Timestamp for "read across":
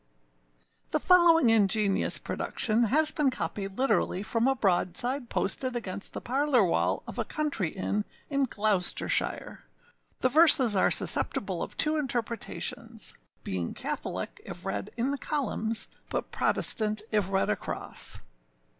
17.29-18.21